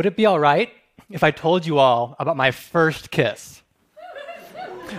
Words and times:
Would 0.00 0.06
it 0.06 0.16
be 0.16 0.24
all 0.24 0.40
right 0.40 0.72
if 1.10 1.22
I 1.22 1.30
told 1.30 1.66
you 1.66 1.76
all 1.76 2.16
about 2.18 2.34
my 2.34 2.52
first 2.52 3.10
kiss? 3.10 3.60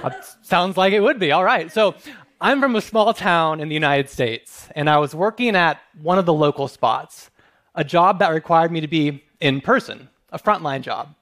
uh, 0.04 0.12
sounds 0.44 0.78
like 0.78 0.94
it 0.94 1.00
would 1.00 1.18
be. 1.18 1.32
All 1.32 1.44
right. 1.44 1.72
So, 1.72 1.96
I'm 2.40 2.62
from 2.62 2.76
a 2.76 2.82
small 2.82 3.12
town 3.12 3.62
in 3.62 3.68
the 3.68 3.74
United 3.74 4.12
States, 4.12 4.70
and 4.76 4.88
I 4.88 5.00
was 5.00 5.16
working 5.16 5.56
at 5.56 5.80
one 6.04 6.20
of 6.20 6.28
the 6.28 6.34
local 6.36 6.68
spots, 6.68 7.32
a 7.74 7.84
job 7.84 8.20
that 8.20 8.30
required 8.30 8.72
me 8.72 8.80
to 8.82 8.88
be 8.88 9.24
in 9.40 9.60
person, 9.60 10.08
a 10.32 10.38
frontline 10.38 10.84
job. 10.84 11.16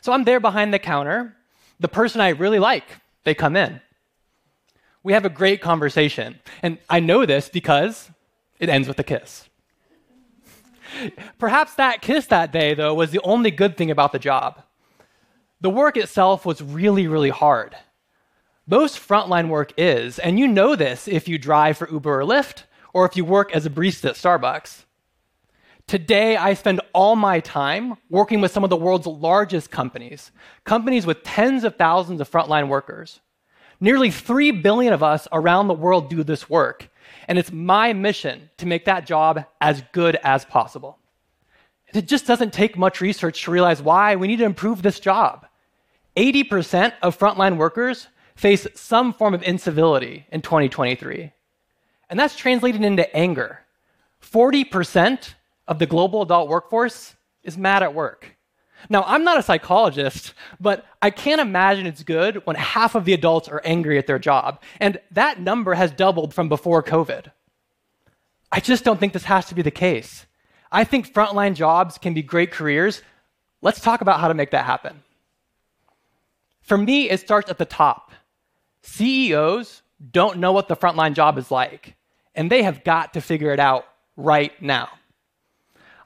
So 0.00 0.10
I'm 0.12 0.24
there 0.24 0.40
behind 0.40 0.74
the 0.74 0.80
counter. 0.80 1.36
The 1.78 1.86
person 1.86 2.20
I 2.20 2.30
really 2.30 2.58
like, 2.58 2.88
they 3.22 3.34
come 3.34 3.54
in. 3.54 3.80
We 5.04 5.12
have 5.12 5.24
a 5.24 5.28
great 5.30 5.60
conversation, 5.60 6.40
and 6.60 6.78
I 6.90 6.98
know 6.98 7.24
this 7.24 7.48
because 7.48 8.10
it 8.58 8.68
ends 8.68 8.88
with 8.88 8.98
a 8.98 9.04
kiss. 9.04 9.48
Perhaps 11.38 11.74
that 11.74 12.02
kiss 12.02 12.26
that 12.26 12.52
day, 12.52 12.74
though, 12.74 12.94
was 12.94 13.10
the 13.10 13.20
only 13.22 13.50
good 13.50 13.76
thing 13.76 13.90
about 13.90 14.12
the 14.12 14.18
job. 14.18 14.62
The 15.60 15.70
work 15.70 15.96
itself 15.96 16.44
was 16.44 16.62
really, 16.62 17.06
really 17.06 17.30
hard. 17.30 17.76
Most 18.66 18.98
frontline 18.98 19.48
work 19.48 19.72
is, 19.76 20.18
and 20.18 20.38
you 20.38 20.48
know 20.48 20.74
this 20.74 21.06
if 21.06 21.28
you 21.28 21.38
drive 21.38 21.78
for 21.78 21.88
Uber 21.90 22.20
or 22.20 22.24
Lyft, 22.24 22.64
or 22.92 23.06
if 23.06 23.16
you 23.16 23.24
work 23.24 23.54
as 23.54 23.64
a 23.64 23.70
barista 23.70 24.10
at 24.10 24.16
Starbucks. 24.16 24.84
Today, 25.86 26.36
I 26.36 26.54
spend 26.54 26.80
all 26.92 27.14
my 27.14 27.38
time 27.38 27.94
working 28.10 28.40
with 28.40 28.50
some 28.50 28.64
of 28.64 28.70
the 28.70 28.76
world's 28.76 29.06
largest 29.06 29.70
companies, 29.70 30.32
companies 30.64 31.06
with 31.06 31.22
tens 31.22 31.62
of 31.62 31.76
thousands 31.76 32.20
of 32.20 32.28
frontline 32.28 32.66
workers. 32.66 33.20
Nearly 33.78 34.10
3 34.10 34.50
billion 34.50 34.92
of 34.92 35.04
us 35.04 35.28
around 35.30 35.68
the 35.68 35.74
world 35.74 36.10
do 36.10 36.24
this 36.24 36.50
work, 36.50 36.88
and 37.28 37.38
it's 37.38 37.52
my 37.52 37.92
mission 37.92 38.50
to 38.58 38.66
make 38.66 38.84
that 38.84 39.06
job 39.06 39.44
as 39.60 39.82
good 39.92 40.16
as 40.22 40.44
possible. 40.44 40.98
It 41.94 42.06
just 42.06 42.26
doesn't 42.26 42.52
take 42.52 42.76
much 42.76 43.00
research 43.00 43.42
to 43.44 43.50
realize 43.50 43.80
why 43.80 44.16
we 44.16 44.26
need 44.26 44.38
to 44.38 44.44
improve 44.44 44.82
this 44.82 45.00
job. 45.00 45.46
80% 46.16 46.92
of 47.02 47.18
frontline 47.18 47.56
workers 47.56 48.08
face 48.34 48.66
some 48.74 49.12
form 49.12 49.34
of 49.34 49.42
incivility 49.42 50.26
in 50.30 50.42
2023. 50.42 51.32
And 52.10 52.18
that's 52.18 52.36
translated 52.36 52.82
into 52.82 53.14
anger. 53.16 53.60
40% 54.22 55.34
of 55.68 55.78
the 55.78 55.86
global 55.86 56.22
adult 56.22 56.48
workforce 56.48 57.16
is 57.42 57.56
mad 57.56 57.82
at 57.82 57.94
work. 57.94 58.35
Now, 58.88 59.04
I'm 59.06 59.24
not 59.24 59.38
a 59.38 59.42
psychologist, 59.42 60.34
but 60.60 60.84
I 61.02 61.10
can't 61.10 61.40
imagine 61.40 61.86
it's 61.86 62.02
good 62.02 62.46
when 62.46 62.56
half 62.56 62.94
of 62.94 63.04
the 63.04 63.14
adults 63.14 63.48
are 63.48 63.62
angry 63.64 63.98
at 63.98 64.06
their 64.06 64.18
job. 64.18 64.62
And 64.80 65.00
that 65.10 65.40
number 65.40 65.74
has 65.74 65.90
doubled 65.90 66.34
from 66.34 66.48
before 66.48 66.82
COVID. 66.82 67.30
I 68.52 68.60
just 68.60 68.84
don't 68.84 69.00
think 69.00 69.12
this 69.12 69.24
has 69.24 69.46
to 69.46 69.54
be 69.54 69.62
the 69.62 69.70
case. 69.70 70.26
I 70.70 70.84
think 70.84 71.12
frontline 71.12 71.54
jobs 71.54 71.98
can 71.98 72.14
be 72.14 72.22
great 72.22 72.52
careers. 72.52 73.02
Let's 73.62 73.80
talk 73.80 74.00
about 74.00 74.20
how 74.20 74.28
to 74.28 74.34
make 74.34 74.50
that 74.50 74.64
happen. 74.64 75.02
For 76.60 76.76
me, 76.76 77.08
it 77.10 77.20
starts 77.20 77.50
at 77.50 77.58
the 77.58 77.64
top. 77.64 78.12
CEOs 78.82 79.82
don't 80.10 80.38
know 80.38 80.52
what 80.52 80.68
the 80.68 80.76
frontline 80.76 81.14
job 81.14 81.38
is 81.38 81.50
like, 81.50 81.94
and 82.34 82.50
they 82.50 82.62
have 82.62 82.84
got 82.84 83.14
to 83.14 83.20
figure 83.20 83.52
it 83.52 83.60
out 83.60 83.86
right 84.16 84.60
now. 84.62 84.88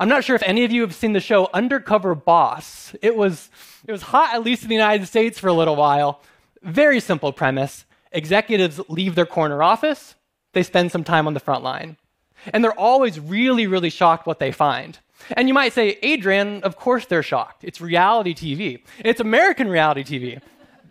I'm 0.01 0.09
not 0.09 0.25
sure 0.25 0.35
if 0.35 0.43
any 0.47 0.65
of 0.65 0.73
you 0.73 0.81
have 0.81 0.95
seen 0.95 1.13
the 1.13 1.21
show 1.21 1.51
Undercover 1.53 2.15
Boss. 2.15 2.95
It 3.03 3.15
was, 3.15 3.51
it 3.87 3.93
was 3.93 4.01
hot, 4.01 4.35
at 4.35 4.43
least 4.43 4.63
in 4.63 4.71
the 4.71 4.75
United 4.75 5.07
States, 5.07 5.39
for 5.39 5.49
a 5.49 5.53
little 5.53 5.77
while. 5.77 6.23
Very 6.63 7.01
simple 7.01 7.35
premise 7.35 7.85
executives 8.11 8.81
leave 8.89 9.15
their 9.15 9.27
corner 9.27 9.63
office, 9.63 10.15
they 10.53 10.63
spend 10.63 10.91
some 10.91 11.05
time 11.05 11.27
on 11.27 11.35
the 11.35 11.39
front 11.39 11.63
line. 11.63 11.99
And 12.47 12.65
they're 12.65 12.81
always 12.81 13.21
really, 13.21 13.67
really 13.67 13.91
shocked 13.91 14.27
what 14.27 14.39
they 14.39 14.53
find. 14.53 14.99
And 15.33 15.49
you 15.49 15.55
might 15.55 15.75
say, 15.75 15.99
Adriann, 16.03 16.63
of 16.63 16.77
course 16.77 17.05
they're 17.05 17.23
shocked. 17.23 17.63
It's 17.63 17.81
reality 17.81 18.35
TV, 18.35 18.83
it's 19.05 19.21
American 19.21 19.69
reality 19.69 20.03
TV. 20.03 20.41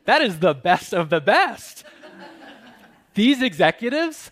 That 0.06 0.22
is 0.22 0.38
the 0.38 0.54
best 0.54 0.94
of 0.94 1.10
the 1.10 1.20
best. 1.20 1.84
These 3.16 3.42
executives, 3.42 4.32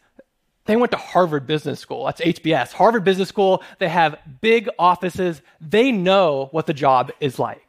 they 0.68 0.76
went 0.76 0.92
to 0.92 0.98
Harvard 0.98 1.48
Business 1.48 1.80
School. 1.80 2.06
That's 2.06 2.22
HBS. 2.22 2.74
Harvard 2.74 3.04
Business 3.04 3.30
School, 3.30 3.64
they 3.80 3.90
have 3.90 4.20
big 4.42 4.70
offices. 4.78 5.42
They 5.60 5.92
know 5.92 6.50
what 6.52 6.68
the 6.68 6.74
job 6.74 7.12
is 7.20 7.40
like. 7.40 7.68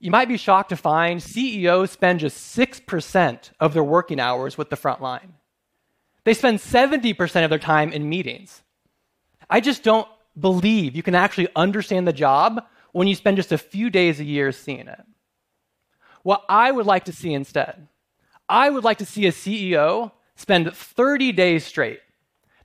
You 0.00 0.10
might 0.10 0.28
be 0.28 0.36
shocked 0.36 0.70
to 0.70 0.76
find 0.76 1.22
CEOs 1.22 1.90
spend 1.90 2.20
just 2.20 2.56
6% 2.56 3.50
of 3.60 3.72
their 3.72 3.84
working 3.84 4.20
hours 4.20 4.58
with 4.58 4.70
the 4.70 4.76
front 4.76 5.00
line. 5.00 5.34
They 6.24 6.34
spend 6.34 6.58
70% 6.58 7.44
of 7.44 7.50
their 7.50 7.58
time 7.58 7.92
in 7.92 8.08
meetings. 8.08 8.62
I 9.48 9.60
just 9.60 9.82
don't 9.82 10.08
believe 10.38 10.96
you 10.96 11.02
can 11.02 11.14
actually 11.14 11.48
understand 11.54 12.06
the 12.06 12.12
job 12.12 12.62
when 12.92 13.08
you 13.08 13.14
spend 13.14 13.36
just 13.36 13.52
a 13.52 13.58
few 13.58 13.90
days 13.90 14.20
a 14.20 14.24
year 14.24 14.52
seeing 14.52 14.88
it. 14.88 15.04
What 16.22 16.44
I 16.48 16.72
would 16.72 16.86
like 16.86 17.04
to 17.04 17.12
see 17.12 17.32
instead, 17.32 17.86
I 18.48 18.68
would 18.70 18.84
like 18.84 18.98
to 18.98 19.06
see 19.06 19.26
a 19.26 19.32
CEO 19.32 20.12
spend 20.36 20.72
30 20.74 21.32
days 21.32 21.64
straight. 21.64 22.00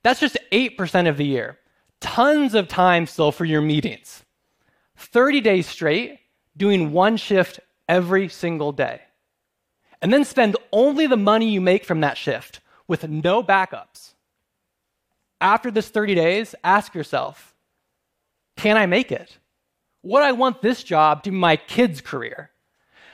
That's 0.02 0.20
just 0.20 0.36
8% 0.50 1.08
of 1.08 1.16
the 1.16 1.24
year. 1.24 1.58
Tons 2.00 2.54
of 2.54 2.68
time 2.68 3.06
still 3.06 3.32
for 3.32 3.44
your 3.44 3.60
meetings. 3.60 4.24
30 4.96 5.40
days 5.40 5.66
straight, 5.66 6.20
doing 6.56 6.92
one 6.92 7.16
shift 7.16 7.60
every 7.88 8.28
single 8.28 8.72
day. 8.72 9.00
And 10.00 10.12
then 10.12 10.24
spend 10.24 10.56
only 10.72 11.06
the 11.06 11.16
money 11.16 11.48
you 11.48 11.60
make 11.60 11.84
from 11.84 12.00
that 12.00 12.18
shift 12.18 12.60
with 12.88 13.08
no 13.08 13.42
backups. 13.42 14.14
After 15.40 15.70
this 15.70 15.88
30 15.88 16.14
days, 16.14 16.54
ask 16.62 16.94
yourself 16.94 17.54
can 18.56 18.76
I 18.76 18.86
make 18.86 19.10
it? 19.10 19.38
Would 20.02 20.22
I 20.22 20.32
want 20.32 20.62
this 20.62 20.82
job 20.82 21.22
to 21.22 21.30
be 21.30 21.36
my 21.36 21.56
kid's 21.56 22.00
career? 22.00 22.50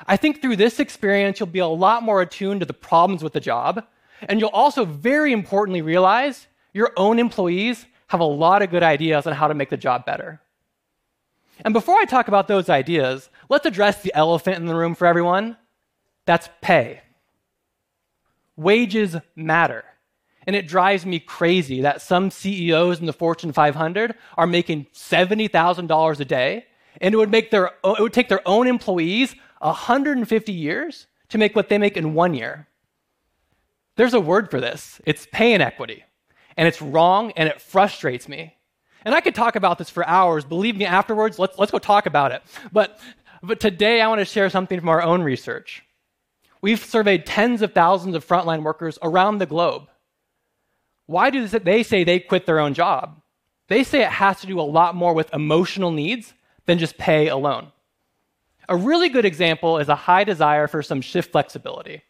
I 0.06 0.16
think 0.16 0.40
through 0.40 0.56
this 0.56 0.80
experience, 0.80 1.38
you'll 1.38 1.46
be 1.48 1.58
a 1.58 1.66
lot 1.66 2.02
more 2.02 2.22
attuned 2.22 2.60
to 2.60 2.66
the 2.66 2.72
problems 2.72 3.22
with 3.22 3.34
the 3.34 3.40
job. 3.40 3.84
And 4.22 4.40
you'll 4.40 4.50
also, 4.50 4.84
very 4.84 5.32
importantly, 5.32 5.82
realize 5.82 6.46
your 6.72 6.92
own 6.96 7.18
employees 7.18 7.86
have 8.08 8.20
a 8.20 8.24
lot 8.24 8.62
of 8.62 8.70
good 8.70 8.82
ideas 8.82 9.26
on 9.26 9.34
how 9.34 9.48
to 9.48 9.54
make 9.54 9.70
the 9.70 9.76
job 9.76 10.04
better. 10.04 10.40
And 11.64 11.74
before 11.74 11.96
I 11.96 12.04
talk 12.04 12.28
about 12.28 12.48
those 12.48 12.68
ideas, 12.68 13.30
let's 13.48 13.66
address 13.66 14.02
the 14.02 14.14
elephant 14.14 14.56
in 14.56 14.66
the 14.66 14.74
room 14.74 14.94
for 14.94 15.06
everyone 15.06 15.56
that's 16.24 16.48
pay. 16.60 17.00
Wages 18.56 19.16
matter. 19.34 19.84
And 20.46 20.54
it 20.54 20.68
drives 20.68 21.04
me 21.04 21.20
crazy 21.20 21.80
that 21.82 22.02
some 22.02 22.30
CEOs 22.30 23.00
in 23.00 23.06
the 23.06 23.12
Fortune 23.12 23.52
500 23.52 24.14
are 24.36 24.46
making 24.46 24.86
$70,000 24.94 26.20
a 26.20 26.24
day, 26.24 26.66
and 27.00 27.14
it 27.14 27.16
would, 27.16 27.30
make 27.30 27.50
their, 27.50 27.70
it 27.84 28.00
would 28.00 28.12
take 28.12 28.28
their 28.28 28.46
own 28.46 28.66
employees 28.66 29.34
150 29.60 30.52
years 30.52 31.06
to 31.30 31.38
make 31.38 31.56
what 31.56 31.68
they 31.68 31.78
make 31.78 31.96
in 31.96 32.14
one 32.14 32.34
year. 32.34 32.68
There's 33.98 34.14
a 34.14 34.20
word 34.20 34.48
for 34.48 34.60
this 34.60 35.00
it's 35.04 35.26
pay 35.32 35.52
inequity. 35.52 36.04
And 36.56 36.66
it's 36.66 36.80
wrong 36.80 37.32
and 37.36 37.48
it 37.48 37.60
frustrates 37.60 38.28
me. 38.28 38.56
And 39.04 39.14
I 39.14 39.20
could 39.20 39.34
talk 39.34 39.54
about 39.54 39.78
this 39.78 39.90
for 39.90 40.06
hours. 40.06 40.44
Believe 40.44 40.76
me, 40.76 40.84
afterwards, 40.84 41.38
let's, 41.38 41.58
let's 41.58 41.70
go 41.70 41.78
talk 41.78 42.06
about 42.06 42.32
it. 42.32 42.42
But, 42.72 42.98
but 43.42 43.60
today, 43.60 44.00
I 44.00 44.08
want 44.08 44.20
to 44.20 44.24
share 44.24 44.50
something 44.50 44.78
from 44.78 44.88
our 44.88 45.02
own 45.02 45.22
research. 45.22 45.84
We've 46.60 46.84
surveyed 46.84 47.26
tens 47.26 47.62
of 47.62 47.72
thousands 47.72 48.16
of 48.16 48.26
frontline 48.26 48.62
workers 48.64 48.98
around 49.02 49.38
the 49.38 49.46
globe. 49.46 49.88
Why 51.06 51.30
do 51.30 51.46
they 51.46 51.84
say 51.84 52.02
they 52.02 52.18
quit 52.18 52.44
their 52.44 52.58
own 52.58 52.74
job? 52.74 53.20
They 53.68 53.84
say 53.84 54.02
it 54.02 54.10
has 54.10 54.40
to 54.40 54.48
do 54.48 54.60
a 54.60 54.62
lot 54.62 54.96
more 54.96 55.14
with 55.14 55.32
emotional 55.32 55.92
needs 55.92 56.34
than 56.66 56.78
just 56.78 56.98
pay 56.98 57.28
alone. 57.28 57.70
A 58.68 58.76
really 58.76 59.08
good 59.08 59.24
example 59.24 59.78
is 59.78 59.88
a 59.88 59.94
high 59.94 60.24
desire 60.24 60.66
for 60.66 60.82
some 60.82 61.00
shift 61.00 61.30
flexibility. 61.32 62.02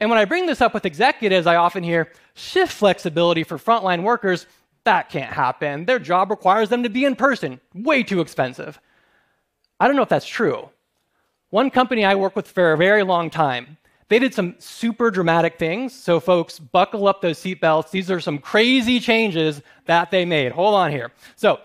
And 0.00 0.10
when 0.10 0.18
I 0.18 0.24
bring 0.24 0.46
this 0.46 0.60
up 0.60 0.74
with 0.74 0.84
executives, 0.84 1.46
I 1.46 1.56
often 1.56 1.82
hear 1.82 2.12
shift 2.34 2.72
flexibility 2.72 3.44
for 3.44 3.58
frontline 3.58 4.02
workers, 4.02 4.46
that 4.84 5.10
can't 5.10 5.32
happen. 5.32 5.84
Their 5.84 5.98
job 5.98 6.30
requires 6.30 6.68
them 6.68 6.84
to 6.84 6.88
be 6.88 7.04
in 7.04 7.16
person, 7.16 7.60
way 7.74 8.02
too 8.02 8.20
expensive. 8.20 8.80
I 9.80 9.86
don't 9.86 9.96
know 9.96 10.02
if 10.02 10.08
that's 10.08 10.26
true. 10.26 10.70
One 11.50 11.70
company 11.70 12.04
I 12.04 12.14
worked 12.14 12.36
with 12.36 12.48
for 12.48 12.72
a 12.72 12.76
very 12.76 13.02
long 13.02 13.28
time, 13.28 13.78
they 14.08 14.20
did 14.20 14.32
some 14.32 14.54
super 14.58 15.10
dramatic 15.10 15.58
things. 15.58 15.92
So, 15.92 16.20
folks, 16.20 16.58
buckle 16.58 17.08
up 17.08 17.20
those 17.20 17.38
seatbelts. 17.38 17.90
These 17.90 18.10
are 18.10 18.20
some 18.20 18.38
crazy 18.38 19.00
changes 19.00 19.60
that 19.86 20.12
they 20.12 20.24
made. 20.24 20.52
Hold 20.52 20.74
on 20.74 20.92
here. 20.92 21.10
So, 21.34 21.60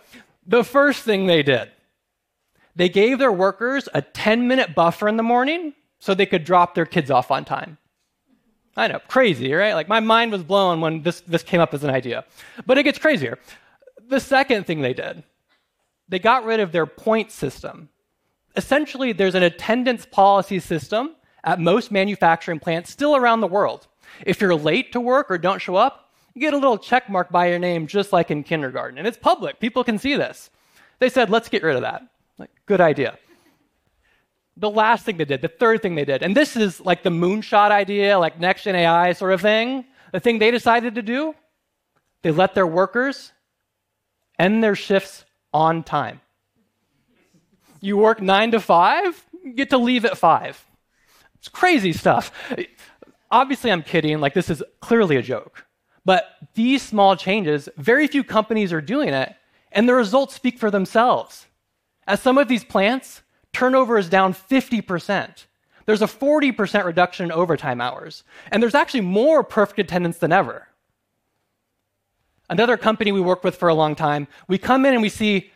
the 0.48 0.64
first 0.64 1.04
thing 1.04 1.28
they 1.28 1.44
did, 1.44 1.70
they 2.76 2.90
gave 2.90 3.20
their 3.20 3.32
workers 3.32 3.88
a 3.94 4.02
10 4.02 4.48
minute 4.48 4.74
buffer 4.74 5.08
in 5.08 5.18
the 5.18 5.24
morning 5.24 5.74
so 6.00 6.16
they 6.16 6.26
could 6.26 6.44
drop 6.44 6.74
their 6.74 6.88
kids 6.88 7.12
off 7.12 7.30
on 7.30 7.46
time. 7.46 7.78
I 8.76 8.88
know, 8.88 9.00
crazy, 9.08 9.54
right? 9.54 9.74
Like 9.74 9.88
my 9.88 10.00
mind 10.00 10.32
was 10.32 10.44
blown 10.44 10.82
when 10.82 11.02
this, 11.04 11.22
this 11.22 11.44
came 11.44 11.60
up 11.60 11.74
as 11.74 11.84
an 11.84 11.90
idea. 11.90 12.26
But 12.66 12.78
it 12.78 12.84
gets 12.84 13.00
crazier. 13.00 13.38
The 14.08 14.20
second 14.20 14.66
thing 14.66 14.82
they 14.82 14.94
did, 14.94 15.24
they 16.08 16.20
got 16.20 16.46
rid 16.46 16.60
of 16.60 16.72
their 16.72 16.86
point 16.86 17.32
system. 17.32 17.90
Essentially, 18.56 19.14
there's 19.14 19.36
an 19.36 19.44
attendance 19.44 20.06
policy 20.06 20.60
system 20.60 21.16
at 21.44 21.60
most 21.60 21.92
manufacturing 21.92 22.60
plants 22.60 22.92
still 22.92 23.16
around 23.16 23.42
the 23.42 23.48
world. 23.48 23.88
If 24.26 24.42
you're 24.42 24.56
late 24.56 24.92
to 24.92 25.00
work 25.00 25.32
or 25.32 25.38
don't 25.38 25.62
show 25.62 25.76
up, 25.76 26.12
you 26.34 26.42
get 26.42 26.54
a 26.54 26.58
little 26.58 26.78
check 26.78 27.10
mark 27.10 27.30
by 27.30 27.48
your 27.48 27.60
name, 27.60 27.88
just 27.88 28.14
like 28.14 28.32
in 28.32 28.44
kindergarten. 28.44 28.98
And 28.98 29.08
it's 29.08 29.18
public, 29.18 29.60
people 29.60 29.84
can 29.84 29.98
see 29.98 30.16
this. 30.16 30.50
They 31.00 31.10
said, 31.10 31.30
let's 31.30 31.50
get 31.50 31.64
rid 31.64 31.76
of 31.76 31.82
that. 31.82 32.04
Like, 32.38 32.52
good 32.66 32.82
idea. 32.82 33.18
The 34.58 34.70
last 34.70 35.06
thing 35.06 35.18
they 35.18 35.26
did, 35.26 35.42
the 35.42 35.48
third 35.48 35.82
thing 35.82 35.96
they 35.96 36.06
did, 36.06 36.24
and 36.24 36.36
this 36.36 36.56
is 36.56 36.82
like 36.82 37.04
the 37.04 37.10
moonshot 37.10 37.72
idea, 37.72 38.20
like 38.20 38.40
next 38.40 38.64
gen 38.64 38.76
AI 38.76 39.14
sort 39.14 39.34
of 39.34 39.42
thing. 39.42 39.86
The 40.12 40.20
thing 40.20 40.40
they 40.40 40.52
decided 40.52 40.96
to 40.96 41.02
do, 41.02 41.34
they 42.22 42.32
let 42.32 42.54
their 42.54 42.68
workers 42.68 43.32
end 44.38 44.64
their 44.64 44.76
shifts 44.76 45.24
on 45.54 45.84
time. 45.84 46.20
You 47.80 47.98
work 47.98 48.22
nine 48.22 48.52
to 48.52 48.60
five, 48.60 49.26
you 49.44 49.54
get 49.54 49.70
to 49.70 49.78
leave 49.78 50.06
at 50.06 50.18
five. 50.18 50.64
It's 51.36 51.48
crazy 51.48 51.94
stuff. 51.94 52.32
Obviously, 53.32 53.72
I'm 53.72 53.82
kidding, 53.82 54.20
like, 54.20 54.34
this 54.34 54.50
is 54.50 54.62
clearly 54.82 55.16
a 55.16 55.22
joke. 55.22 55.66
But 56.04 56.26
these 56.54 56.82
small 56.82 57.16
changes, 57.16 57.70
very 57.78 58.06
few 58.08 58.24
companies 58.24 58.74
are 58.74 58.82
doing 58.82 59.10
it, 59.10 59.34
and 59.72 59.88
the 59.88 59.94
results 59.94 60.36
speak 60.36 60.60
for 60.60 60.70
themselves. 60.70 61.48
At 62.06 62.20
some 62.20 62.38
of 62.38 62.48
these 62.48 62.64
plants, 62.64 63.22
turnover 63.62 64.00
is 64.00 64.10
down 64.10 64.34
50%. 64.34 65.46
There's 65.86 66.02
a 66.02 66.08
40% 66.08 66.84
reduction 66.84 67.26
in 67.26 67.32
overtime 67.32 67.80
hours, 67.80 68.24
and 68.52 68.62
there's 68.62 68.74
actually 68.74 69.02
more 69.02 69.44
perfect 69.44 69.78
attendance 69.78 70.18
than 70.18 70.32
ever. 70.32 70.68
Another 72.50 72.76
company 72.76 73.12
we 73.12 73.22
worked 73.22 73.44
with 73.44 73.56
for 73.56 73.70
a 73.70 73.76
long 73.76 73.94
time, 73.94 74.28
we 74.48 74.58
come 74.58 74.84
in 74.84 74.94
and 74.94 75.02
we 75.04 75.10
see 75.10 75.52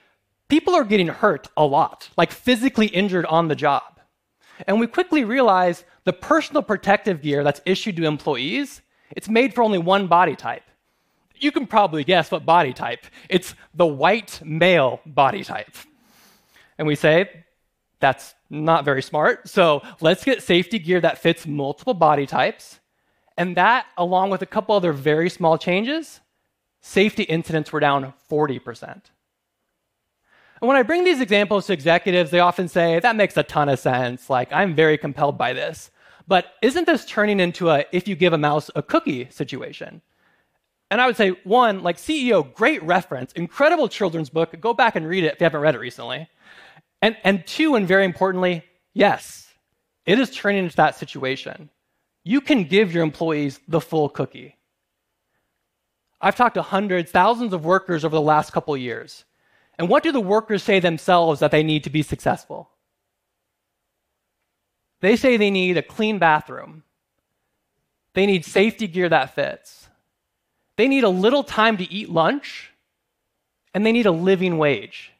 people 0.49 0.75
are 0.75 0.83
getting 0.83 1.07
hurt 1.07 1.47
a 1.57 1.65
lot, 1.65 2.11
like 2.15 2.31
physically 2.31 2.85
injured 2.85 3.25
on 3.25 3.47
the 3.47 3.55
job. 3.55 3.99
And 4.67 4.79
we 4.79 4.85
quickly 4.85 5.23
realize 5.23 5.83
the 6.03 6.13
personal 6.13 6.61
protective 6.61 7.23
gear 7.23 7.43
that's 7.43 7.61
issued 7.65 7.95
to 7.95 8.05
employees, 8.05 8.83
it's 9.15 9.27
made 9.27 9.55
for 9.55 9.63
only 9.63 9.79
one 9.79 10.05
body 10.05 10.35
type. 10.35 10.69
You 11.37 11.51
can 11.51 11.65
probably 11.65 12.03
guess 12.03 12.29
what 12.29 12.45
body 12.45 12.71
type. 12.71 13.03
It's 13.29 13.55
the 13.73 13.87
white 13.87 14.41
male 14.45 15.01
body 15.07 15.43
type. 15.43 15.75
And 16.77 16.87
we 16.87 16.93
say, 16.93 17.44
that's 17.99 18.35
not 18.49 18.85
very 18.85 19.01
smart. 19.01 19.47
So 19.47 19.81
let's 20.01 20.23
get 20.23 20.43
safety 20.43 20.79
gear 20.79 21.01
that 21.01 21.17
fits 21.17 21.47
multiple 21.47 21.93
body 21.93 22.25
types. 22.25 22.79
And 23.37 23.57
that, 23.57 23.85
along 23.97 24.29
with 24.29 24.41
a 24.41 24.45
couple 24.45 24.75
other 24.75 24.93
very 24.93 25.29
small 25.29 25.57
changes, 25.57 26.21
safety 26.81 27.23
incidents 27.23 27.71
were 27.71 27.79
down 27.79 28.13
40%. 28.29 29.01
And 30.61 30.69
when 30.69 30.77
I 30.77 30.83
bring 30.83 31.03
these 31.03 31.19
examples 31.19 31.67
to 31.67 31.73
executives, 31.73 32.31
they 32.31 32.39
often 32.39 32.67
say, 32.67 32.99
that 32.99 33.15
makes 33.15 33.35
a 33.35 33.43
ton 33.43 33.67
of 33.69 33.79
sense. 33.79 34.29
Like, 34.29 34.53
I'm 34.53 34.73
very 34.73 34.97
compelled 34.97 35.37
by 35.37 35.53
this. 35.53 35.91
But 36.27 36.53
isn't 36.61 36.85
this 36.85 37.05
turning 37.05 37.39
into 37.39 37.69
a 37.69 37.85
if 37.91 38.07
you 38.07 38.15
give 38.15 38.33
a 38.33 38.37
mouse 38.37 38.71
a 38.75 38.81
cookie 38.81 39.29
situation? 39.29 40.01
And 40.89 41.01
I 41.01 41.07
would 41.07 41.17
say, 41.17 41.31
one, 41.43 41.83
like 41.83 41.97
CEO, 41.97 42.53
great 42.53 42.81
reference, 42.83 43.31
incredible 43.33 43.87
children's 43.89 44.29
book. 44.29 44.59
Go 44.61 44.73
back 44.73 44.95
and 44.95 45.07
read 45.07 45.23
it 45.23 45.33
if 45.33 45.41
you 45.41 45.45
haven't 45.45 45.61
read 45.61 45.75
it 45.75 45.79
recently. 45.79 46.29
And, 47.05 47.15
and 47.23 47.45
two, 47.45 47.75
and 47.75 47.87
very 47.87 48.03
importantly, 48.03 48.63
yes, 48.95 49.47
it 50.07 50.17
is 50.17 50.31
turning 50.31 50.63
into 50.63 50.75
that 50.77 50.95
situation. 50.95 51.69
You 52.23 52.41
can 52.41 52.63
give 52.63 52.95
your 52.95 53.03
employees 53.03 53.59
the 53.67 53.79
full 53.79 54.09
cookie. 54.09 54.57
I've 56.19 56.35
talked 56.35 56.55
to 56.55 56.63
hundreds, 56.63 57.11
thousands 57.11 57.53
of 57.53 57.63
workers 57.63 58.03
over 58.05 58.15
the 58.15 58.21
last 58.23 58.53
couple 58.53 58.75
years. 58.75 59.23
And 59.77 59.87
what 59.87 60.01
do 60.01 60.11
the 60.11 60.19
workers 60.19 60.63
say 60.63 60.79
themselves 60.79 61.41
that 61.41 61.51
they 61.51 61.61
need 61.61 61.83
to 61.83 61.91
be 61.91 62.01
successful? 62.01 62.71
They 65.01 65.15
say 65.15 65.37
they 65.37 65.51
need 65.51 65.77
a 65.77 65.83
clean 65.83 66.17
bathroom. 66.17 66.81
They 68.15 68.25
need 68.25 68.45
safety 68.45 68.87
gear 68.87 69.09
that 69.09 69.35
fits. 69.35 69.89
They 70.75 70.87
need 70.87 71.03
a 71.03 71.09
little 71.09 71.43
time 71.43 71.77
to 71.77 71.93
eat 71.93 72.09
lunch. 72.09 72.71
And 73.75 73.85
they 73.85 73.91
need 73.91 74.07
a 74.07 74.11
living 74.11 74.57
wage. 74.57 75.11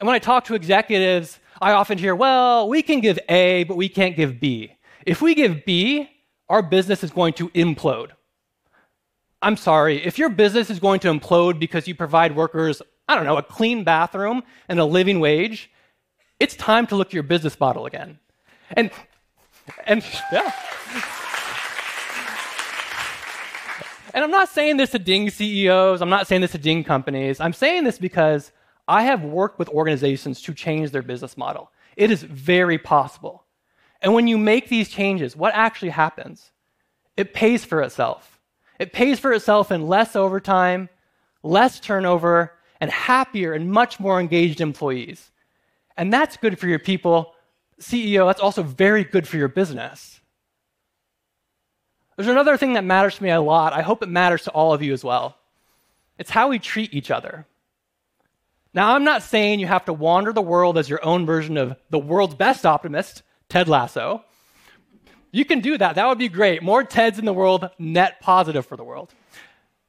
And 0.00 0.06
when 0.06 0.14
I 0.14 0.18
talk 0.18 0.44
to 0.44 0.54
executives, 0.54 1.38
I 1.60 1.72
often 1.72 1.98
hear, 1.98 2.14
well, 2.14 2.68
we 2.68 2.82
can 2.82 3.00
give 3.00 3.18
A, 3.28 3.64
but 3.64 3.76
we 3.76 3.88
can't 3.88 4.16
give 4.16 4.40
B. 4.40 4.72
If 5.06 5.22
we 5.22 5.34
give 5.34 5.64
B, 5.64 6.10
our 6.48 6.62
business 6.62 7.02
is 7.02 7.10
going 7.10 7.32
to 7.34 7.48
implode. 7.50 8.10
I'm 9.42 9.56
sorry, 9.56 10.04
if 10.04 10.18
your 10.18 10.28
business 10.28 10.70
is 10.70 10.80
going 10.80 11.00
to 11.00 11.08
implode 11.08 11.58
because 11.58 11.86
you 11.86 11.94
provide 11.94 12.34
workers 12.34 12.82
I 13.08 13.14
don't 13.14 13.24
know, 13.24 13.36
a 13.36 13.42
clean 13.42 13.84
bathroom 13.84 14.42
and 14.68 14.80
a 14.80 14.84
living 14.84 15.20
wage, 15.20 15.70
it's 16.40 16.56
time 16.56 16.86
to 16.88 16.96
look 16.96 17.08
at 17.08 17.12
your 17.14 17.22
business 17.22 17.58
model 17.58 17.86
again. 17.86 18.18
And, 18.72 18.90
and, 19.86 20.04
yeah. 20.32 20.52
And 24.12 24.24
I'm 24.24 24.30
not 24.30 24.48
saying 24.48 24.78
this 24.78 24.90
to 24.90 24.98
ding 24.98 25.30
CEOs, 25.30 26.02
I'm 26.02 26.08
not 26.08 26.26
saying 26.26 26.40
this 26.40 26.52
to 26.52 26.58
ding 26.58 26.82
companies. 26.82 27.38
I'm 27.38 27.52
saying 27.52 27.84
this 27.84 27.98
because 27.98 28.50
I 28.88 29.04
have 29.04 29.22
worked 29.22 29.58
with 29.58 29.68
organizations 29.68 30.40
to 30.42 30.54
change 30.54 30.90
their 30.90 31.02
business 31.02 31.36
model. 31.36 31.70
It 31.96 32.10
is 32.10 32.22
very 32.22 32.78
possible. 32.78 33.44
And 34.00 34.14
when 34.14 34.28
you 34.28 34.38
make 34.38 34.68
these 34.68 34.88
changes, 34.88 35.36
what 35.36 35.54
actually 35.54 35.90
happens? 35.90 36.52
It 37.16 37.34
pays 37.34 37.64
for 37.64 37.82
itself. 37.82 38.38
It 38.78 38.92
pays 38.92 39.18
for 39.18 39.32
itself 39.32 39.72
in 39.72 39.86
less 39.88 40.14
overtime, 40.14 40.88
less 41.42 41.80
turnover, 41.80 42.52
and 42.80 42.90
happier 42.90 43.52
and 43.54 43.70
much 43.70 43.98
more 43.98 44.20
engaged 44.20 44.60
employees. 44.60 45.30
And 45.96 46.12
that's 46.12 46.36
good 46.36 46.58
for 46.58 46.68
your 46.68 46.78
people. 46.78 47.32
CEO, 47.80 48.26
that's 48.26 48.40
also 48.40 48.62
very 48.62 49.02
good 49.02 49.26
for 49.26 49.38
your 49.38 49.48
business. 49.48 50.20
There's 52.16 52.28
another 52.28 52.56
thing 52.56 52.74
that 52.74 52.84
matters 52.84 53.16
to 53.16 53.22
me 53.22 53.30
a 53.30 53.40
lot. 53.40 53.72
I 53.72 53.82
hope 53.82 54.02
it 54.02 54.08
matters 54.08 54.44
to 54.44 54.50
all 54.50 54.72
of 54.72 54.82
you 54.82 54.92
as 54.92 55.04
well. 55.04 55.36
It's 56.18 56.30
how 56.30 56.48
we 56.48 56.58
treat 56.58 56.94
each 56.94 57.10
other. 57.10 57.46
Now, 58.76 58.94
I'm 58.94 59.04
not 59.04 59.22
saying 59.22 59.58
you 59.58 59.66
have 59.66 59.86
to 59.86 59.94
wander 59.94 60.34
the 60.34 60.42
world 60.42 60.76
as 60.76 60.86
your 60.86 61.02
own 61.02 61.24
version 61.24 61.56
of 61.56 61.76
the 61.88 61.98
world's 61.98 62.34
best 62.34 62.66
optimist, 62.66 63.22
Ted 63.48 63.70
Lasso. 63.70 64.22
You 65.32 65.46
can 65.46 65.60
do 65.60 65.78
that. 65.78 65.94
That 65.94 66.06
would 66.06 66.18
be 66.18 66.28
great. 66.28 66.62
More 66.62 66.84
Teds 66.84 67.18
in 67.18 67.24
the 67.24 67.32
world, 67.32 67.70
net 67.78 68.20
positive 68.20 68.66
for 68.66 68.76
the 68.76 68.84
world. 68.84 69.14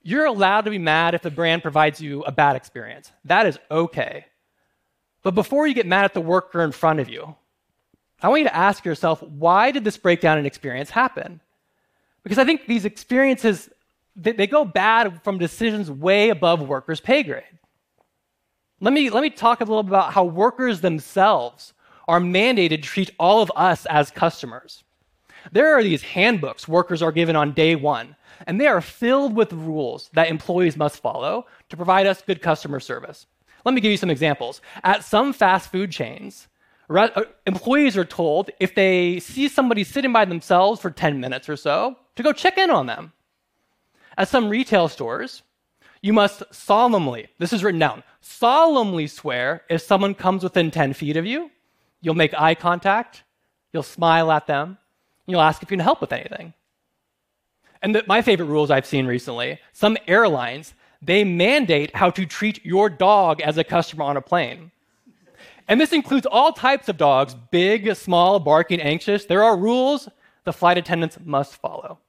You're 0.04 0.26
allowed 0.26 0.62
to 0.62 0.72
be 0.72 0.78
mad 0.78 1.16
if 1.16 1.22
the 1.22 1.30
brand 1.30 1.64
provides 1.64 2.00
you 2.00 2.24
a 2.24 2.32
bad 2.32 2.56
experience. 2.56 3.12
That 3.26 3.46
is 3.46 3.60
okay. 3.70 4.26
But 5.22 5.36
before 5.36 5.68
you 5.68 5.74
get 5.74 5.86
mad 5.86 6.06
at 6.06 6.14
the 6.14 6.22
worker 6.22 6.62
in 6.62 6.72
front 6.72 7.02
of 7.02 7.10
you, 7.10 7.36
I 8.22 8.30
want 8.30 8.40
you 8.40 8.48
to 8.48 8.56
ask 8.56 8.86
yourself 8.86 9.22
why 9.22 9.72
did 9.72 9.84
this 9.84 9.98
breakdown 9.98 10.38
in 10.38 10.46
experience 10.46 10.90
happen? 10.90 11.42
Because 12.24 12.38
I 12.38 12.46
think 12.46 12.68
these 12.68 12.86
experiences 12.86 13.70
they 14.16 14.48
go 14.48 14.64
bad 14.64 15.22
from 15.24 15.40
decisions 15.40 15.92
way 15.92 16.30
above 16.30 16.62
workers' 16.62 17.02
pay 17.02 17.22
grade. 17.22 17.44
Let 18.80 18.94
me, 18.94 19.10
let 19.10 19.24
me 19.24 19.30
talk 19.30 19.60
a 19.60 19.64
little 19.64 19.84
bit 19.84 19.90
about 19.90 20.14
how 20.14 20.24
workers 20.24 20.82
themselves 20.82 21.74
are 22.08 22.20
mandated 22.20 22.70
to 22.70 22.78
treat 22.78 23.12
all 23.20 23.42
of 23.42 23.52
us 23.56 23.86
as 23.88 24.12
customers. 24.12 24.84
There 25.52 25.74
are 25.74 25.84
these 25.84 26.04
handbooks 26.04 26.68
workers 26.68 27.02
are 27.02 27.12
given 27.12 27.36
on 27.36 27.54
day 27.54 27.76
one 27.76 28.16
and 28.46 28.60
they 28.60 28.68
are 28.68 28.82
filled 28.82 29.36
with 29.36 29.52
rules 29.54 30.10
that 30.14 30.30
employees 30.30 30.78
must 30.78 31.02
follow 31.02 31.48
to 31.70 31.78
provide 31.78 32.06
us 32.06 32.22
good 32.22 32.42
customer 32.42 32.80
service. 32.80 33.26
Let 33.66 33.74
me 33.74 33.82
give 33.82 33.92
you 33.92 33.98
some 33.98 34.10
examples. 34.10 34.62
At 34.84 35.04
some 35.04 35.34
fast 35.34 35.72
food 35.72 35.92
chains, 35.92 36.48
uh, 36.90 37.24
employees 37.46 37.98
are 37.98 38.06
told 38.06 38.52
if 38.60 38.76
they 38.76 39.20
see 39.20 39.48
somebody 39.48 39.84
sitting 39.84 40.14
by 40.14 40.26
themselves 40.26 40.80
for 40.80 40.92
10 40.92 41.20
minutes 41.20 41.50
or 41.50 41.56
so, 41.56 41.98
to 42.16 42.24
go 42.24 42.32
check 42.32 42.58
in 42.58 42.70
on 42.70 42.86
them. 42.86 43.14
At 44.18 44.30
some 44.30 44.50
retail 44.50 44.88
stores, 44.88 45.44
you 46.02 46.14
must 46.14 46.44
solemnly, 46.52 47.28
this 47.40 47.54
is 47.54 47.64
written 47.64 47.80
down, 47.80 48.04
solemnly 48.22 49.08
swear 49.08 49.64
if 49.70 49.82
someone 49.82 50.14
comes 50.14 50.44
within 50.44 50.72
10 50.72 50.94
feet 50.94 51.18
of 51.18 51.26
you, 51.26 51.52
you'll 52.02 52.14
make 52.14 52.34
eye 52.40 52.56
contact, 52.56 53.24
you'll 53.74 53.84
smile 53.84 54.32
at 54.32 54.48
them, 54.48 54.78
you'll 55.26 55.42
ask 55.42 55.62
if 55.62 55.70
you 55.70 55.78
can 55.78 55.84
help 55.84 56.02
with 56.02 56.14
anything. 56.14 56.54
And 57.82 57.96
the, 57.96 58.04
my 58.08 58.22
favorite 58.22 58.48
rules 58.48 58.72
I've 58.72 58.86
seen 58.86 59.06
recently 59.06 59.60
some 59.74 59.98
airlines, 60.08 60.74
they 61.02 61.24
mandate 61.24 61.96
how 61.96 62.10
to 62.12 62.26
treat 62.26 62.66
your 62.66 62.90
dog 62.90 63.42
as 63.42 63.58
a 63.58 63.64
customer 63.64 64.04
on 64.04 64.18
a 64.18 64.22
plane. 64.22 64.72
And 65.68 65.82
this 65.82 65.92
includes 65.92 66.26
all 66.26 66.54
types 66.54 66.88
of 66.88 66.98
dogs 66.98 67.36
big, 67.52 67.94
small, 67.96 68.40
barking, 68.40 68.82
anxious. 68.82 69.26
There 69.26 69.44
are 69.44 69.58
rules 69.58 70.08
the 70.46 70.54
flight 70.54 70.78
attendants 70.78 71.18
must 71.26 71.56
follow. 71.56 72.00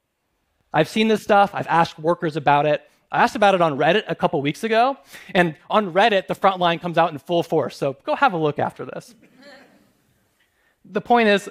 I've 0.72 0.88
seen 0.88 1.08
this 1.08 1.22
stuff, 1.22 1.50
I've 1.54 1.66
asked 1.66 1.98
workers 1.98 2.36
about 2.36 2.66
it. 2.66 2.88
I 3.10 3.22
asked 3.22 3.36
about 3.36 3.54
it 3.54 3.62
on 3.62 3.78
Reddit 3.78 4.04
a 4.08 4.14
couple 4.14 4.40
weeks 4.42 4.64
ago, 4.64 4.98
and 5.34 5.56
on 5.70 5.92
Reddit, 5.92 6.26
the 6.26 6.34
front 6.34 6.58
line 6.58 6.78
comes 6.78 6.98
out 6.98 7.10
in 7.10 7.18
full 7.18 7.42
force. 7.42 7.76
So 7.76 7.96
go 8.04 8.14
have 8.14 8.34
a 8.34 8.36
look 8.36 8.58
after 8.58 8.84
this. 8.84 9.14
the 10.84 11.00
point 11.00 11.28
is, 11.28 11.48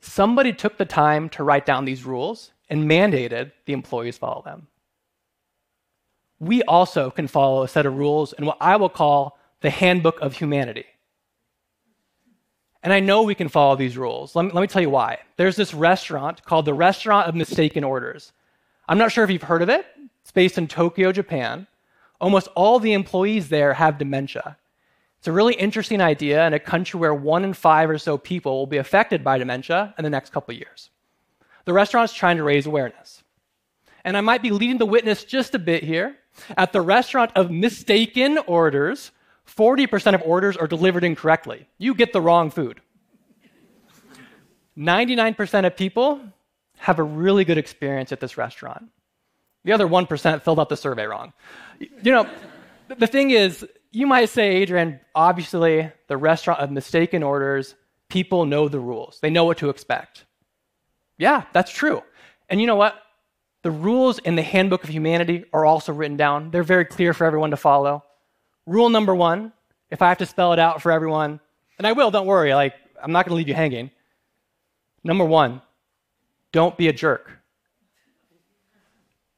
somebody 0.00 0.52
took 0.52 0.78
the 0.78 0.84
time 0.84 1.28
to 1.30 1.42
write 1.42 1.66
down 1.66 1.84
these 1.84 2.04
rules, 2.04 2.52
and 2.68 2.90
mandated 2.90 3.52
the 3.66 3.74
employees 3.74 4.16
follow 4.16 4.42
them. 4.42 4.66
We 6.40 6.62
also 6.62 7.10
can 7.10 7.28
follow 7.28 7.62
a 7.62 7.68
set 7.68 7.84
of 7.84 7.96
rules 7.96 8.32
in 8.32 8.46
what 8.46 8.56
I 8.60 8.76
will 8.76 8.88
call 8.88 9.38
the 9.60 9.68
handbook 9.68 10.18
of 10.20 10.34
humanity. 10.34 10.86
And 12.82 12.92
I 12.92 13.00
know 13.00 13.22
we 13.22 13.34
can 13.34 13.48
follow 13.48 13.76
these 13.76 13.98
rules. 13.98 14.34
Let 14.34 14.46
me, 14.46 14.50
let 14.52 14.62
me 14.62 14.66
tell 14.66 14.82
you 14.82 14.88
why. 14.90 15.18
There's 15.36 15.54
this 15.54 15.74
restaurant 15.74 16.44
called 16.44 16.64
the 16.64 16.74
Restaurant 16.74 17.28
of 17.28 17.34
Mistaken 17.34 17.84
Orders. 17.84 18.32
I'm 18.88 18.98
not 18.98 19.12
sure 19.12 19.22
if 19.22 19.30
you've 19.30 19.42
heard 19.42 19.62
of 19.62 19.68
it. 19.68 19.84
It's 20.22 20.32
based 20.32 20.58
in 20.58 20.68
Tokyo, 20.68 21.12
Japan. 21.12 21.66
Almost 22.20 22.48
all 22.54 22.78
the 22.78 22.92
employees 22.92 23.48
there 23.48 23.74
have 23.74 23.98
dementia. 23.98 24.56
It's 25.18 25.28
a 25.28 25.32
really 25.32 25.54
interesting 25.54 26.00
idea 26.00 26.46
in 26.46 26.52
a 26.52 26.58
country 26.58 26.98
where 26.98 27.14
one 27.14 27.44
in 27.44 27.54
five 27.54 27.88
or 27.90 27.98
so 27.98 28.18
people 28.18 28.58
will 28.58 28.66
be 28.66 28.78
affected 28.78 29.22
by 29.22 29.38
dementia 29.38 29.94
in 29.96 30.04
the 30.04 30.10
next 30.10 30.32
couple 30.32 30.54
years. 30.54 30.90
The 31.64 31.72
restaurant's 31.72 32.12
trying 32.12 32.38
to 32.38 32.42
raise 32.42 32.66
awareness. 32.66 33.22
And 34.04 34.16
I 34.16 34.20
might 34.20 34.42
be 34.42 34.50
leading 34.50 34.78
the 34.78 34.86
witness 34.86 35.24
just 35.24 35.54
a 35.54 35.60
bit 35.60 35.84
here. 35.84 36.16
At 36.56 36.72
the 36.72 36.80
restaurant 36.80 37.30
of 37.36 37.50
mistaken 37.50 38.38
orders, 38.46 39.12
40% 39.46 40.14
of 40.14 40.22
orders 40.22 40.56
are 40.56 40.66
delivered 40.66 41.04
incorrectly. 41.04 41.68
You 41.78 41.94
get 41.94 42.12
the 42.12 42.20
wrong 42.20 42.50
food. 42.50 42.80
99% 44.76 45.66
of 45.66 45.76
people 45.76 46.20
have 46.78 46.98
a 46.98 47.02
really 47.02 47.44
good 47.44 47.58
experience 47.58 48.10
at 48.10 48.20
this 48.20 48.36
restaurant. 48.36 48.90
The 49.64 49.72
other 49.72 49.86
1% 49.86 50.42
filled 50.42 50.60
out 50.60 50.68
the 50.68 50.76
survey 50.76 51.04
wrong. 51.04 51.32
You 51.78 52.12
know, 52.12 52.28
the 52.98 53.06
thing 53.06 53.30
is, 53.30 53.66
you 53.90 54.06
might 54.06 54.28
say, 54.28 54.64
Adriann, 54.64 55.00
obviously, 55.14 55.90
the 56.08 56.16
restaurant 56.16 56.60
of 56.60 56.70
mistaken 56.70 57.22
orders, 57.22 57.74
people 58.08 58.44
know 58.44 58.68
the 58.68 58.80
rules, 58.80 59.18
they 59.20 59.30
know 59.30 59.44
what 59.44 59.58
to 59.58 59.68
expect. 59.68 60.24
Yeah, 61.18 61.44
that's 61.52 61.70
true. 61.70 62.02
And 62.48 62.60
you 62.60 62.66
know 62.66 62.76
what? 62.76 63.00
The 63.62 63.70
rules 63.70 64.18
in 64.18 64.34
the 64.34 64.42
Handbook 64.42 64.82
of 64.82 64.90
Humanity 64.90 65.44
are 65.52 65.64
also 65.64 65.92
written 65.92 66.16
down. 66.16 66.50
They're 66.50 66.64
very 66.64 66.84
clear 66.84 67.14
for 67.14 67.24
everyone 67.24 67.50
to 67.52 67.56
follow. 67.56 68.02
Rule 68.66 68.88
number 68.88 69.14
one, 69.14 69.52
if 69.90 70.02
I 70.02 70.08
have 70.08 70.18
to 70.18 70.26
spell 70.26 70.52
it 70.52 70.58
out 70.58 70.82
for 70.82 70.90
everyone, 70.90 71.38
and 71.78 71.86
I 71.86 71.92
will, 71.92 72.10
don't 72.10 72.26
worry, 72.26 72.54
like, 72.54 72.74
I'm 73.00 73.12
not 73.12 73.26
going 73.26 73.32
to 73.32 73.36
leave 73.36 73.48
you 73.48 73.54
hanging. 73.54 73.90
Number 75.04 75.24
one, 75.24 75.62
don't 76.50 76.76
be 76.76 76.88
a 76.88 76.92
jerk. 76.92 77.41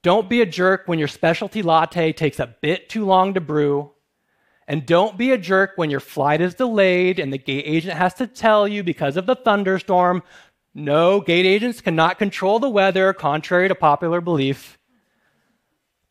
Don't 0.05 0.29
be 0.29 0.43
a 0.43 0.47
jerk 0.47 0.83
when 0.85 0.99
your 0.99 1.09
specialty 1.09 1.63
latte 1.63 2.13
takes 2.13 2.39
a 2.39 2.55
bit 2.61 2.91
too 2.91 3.07
long 3.07 3.33
to 3.33 3.41
brew 3.41 3.91
and 4.69 4.85
don't 4.85 5.17
be 5.17 5.33
a 5.33 5.39
jerk 5.39 5.73
when 5.77 5.89
your 5.89 5.99
flight 5.99 6.43
is 6.43 6.55
delayed 6.55 7.19
and 7.19 7.33
the 7.33 7.39
gate 7.39 7.65
agent 7.67 7.95
has 7.95 8.13
to 8.15 8.27
tell 8.27 8.69
you 8.69 8.83
because 8.83 9.17
of 9.17 9.25
the 9.25 9.35
thunderstorm. 9.35 10.23
No, 10.75 11.23
gate 11.23 11.47
agents 11.47 11.81
cannot 11.81 12.19
control 12.19 12.59
the 12.59 12.69
weather, 12.69 13.15
contrary 13.15 13.67
to 13.67 13.75
popular 13.75 14.21
belief. 14.21 14.79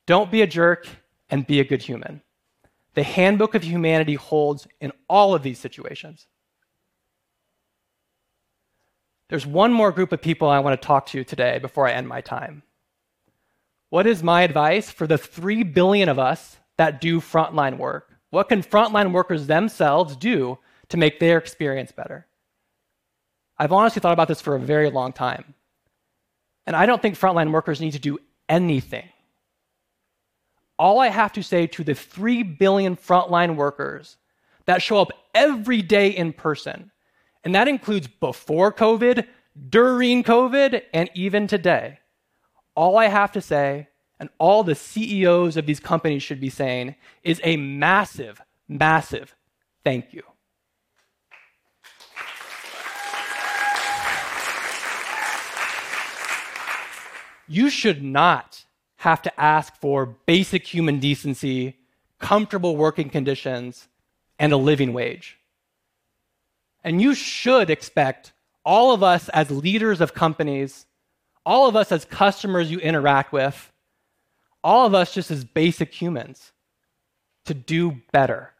Don't 0.08 0.32
be 0.32 0.42
a 0.42 0.48
jerk 0.48 0.88
and 1.30 1.46
be 1.46 1.60
a 1.60 1.64
good 1.64 1.84
human. 1.84 2.24
The 2.96 3.04
Handbook 3.04 3.54
of 3.54 3.64
Humanity 3.64 4.16
holds 4.16 4.68
in 4.82 4.92
all 5.08 5.36
of 5.36 5.44
these 5.44 5.60
situations. 5.60 6.26
There's 9.30 9.46
one 9.46 9.72
more 9.72 9.92
group 9.92 10.12
of 10.12 10.22
people 10.22 10.50
I 10.50 10.60
want 10.60 10.82
to 10.82 10.88
talk 10.88 11.06
to 11.08 11.24
today 11.24 11.60
before 11.60 11.88
I 11.88 11.92
end 11.92 12.08
my 12.08 12.22
time. 12.22 12.64
What 13.94 14.08
is 14.08 14.24
my 14.24 14.42
advice 14.42 14.90
for 14.90 15.06
the 15.06 15.20
3 15.20 15.62
billion 15.62 16.10
of 16.10 16.18
us 16.18 16.58
that 16.78 17.00
do 17.00 17.22
frontline 17.22 17.78
work? 17.78 18.10
What 18.32 18.50
can 18.50 18.64
frontline 18.64 19.12
workers 19.12 19.46
themselves 19.46 20.16
do 20.16 20.58
to 20.90 20.98
make 20.98 21.20
their 21.20 21.38
experience 21.38 21.92
better? 21.92 22.26
I've 23.56 23.72
honestly 23.72 24.00
thought 24.00 24.14
about 24.14 24.28
this 24.28 24.42
for 24.42 24.56
a 24.56 24.60
very 24.60 24.90
long 24.90 25.14
time. 25.14 25.54
And 26.66 26.76
I 26.76 26.88
don't 26.88 27.04
think 27.04 27.20
frontline 27.20 27.52
workers 27.52 27.82
need 27.82 27.92
to 27.92 28.00
do 28.00 28.18
anything. 28.50 29.08
All 30.80 31.00
I 31.00 31.10
have 31.10 31.34
to 31.34 31.44
say 31.44 31.68
to 31.68 31.84
the 31.84 31.94
3 31.94 32.42
billion 32.42 32.96
frontline 32.96 33.56
workers 33.56 34.18
that 34.66 34.82
show 34.82 35.02
up 35.02 35.12
every 35.36 35.84
day 35.84 36.08
in 36.08 36.34
person, 36.34 36.90
and 37.44 37.54
that 37.54 37.68
includes 37.68 38.08
before 38.08 38.74
COVID, 38.74 39.28
during 39.70 40.24
COVID, 40.24 40.82
and 40.96 41.12
even 41.14 41.46
today, 41.46 42.00
all 42.76 42.98
I 42.98 43.08
have 43.08 43.32
to 43.34 43.42
say 43.42 43.88
and 44.20 44.30
all 44.38 44.64
the 44.64 44.76
CEOs 44.76 45.58
of 45.58 45.66
these 45.66 45.80
companies 45.80 46.24
should 46.24 46.40
be 46.40 46.50
saying 46.50 46.96
is 47.24 47.42
a 47.44 47.58
massive, 47.58 48.42
massive 48.68 49.36
thank 49.84 50.14
you. 50.14 50.24
You 57.48 57.70
should 57.70 58.02
not 58.02 58.64
have 58.98 59.22
to 59.24 59.40
ask 59.40 59.76
for 59.76 60.06
basic 60.26 60.66
human 60.66 61.00
decency, 61.00 61.76
comfortable 62.20 62.78
working 62.78 63.10
conditions, 63.10 63.90
and 64.40 64.54
a 64.54 64.58
living 64.58 64.94
wage. 64.94 65.38
And 66.84 67.02
you 67.02 67.14
should 67.14 67.70
expect 67.70 68.32
all 68.66 68.94
of 68.94 69.04
us 69.04 69.30
as 69.30 69.52
leaders 69.52 70.00
of 70.00 70.14
companies, 70.14 70.86
all 71.46 71.68
of 71.68 71.76
us 71.76 71.92
as 71.92 72.06
customers 72.06 72.72
you 72.72 72.80
interact 72.80 73.32
with, 73.32 73.72
all 74.64 74.86
of 74.86 74.94
us 74.94 75.14
just 75.14 75.32
as 75.32 75.44
basic 75.44 75.94
humans, 75.94 76.52
to 77.46 77.54
do 77.54 78.02
better. 78.12 78.52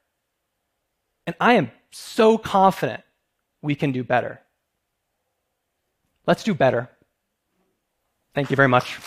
And 1.26 1.36
I 1.40 1.54
am 1.54 1.72
so 1.92 2.38
confident 2.38 3.04
we 3.62 3.76
can 3.76 3.92
do 3.92 4.04
better. 4.04 4.42
Let's 6.28 6.44
do 6.44 6.54
better. 6.54 6.90
Thank 8.34 8.50
you 8.50 8.56
very 8.56 8.68
much. 8.68 8.98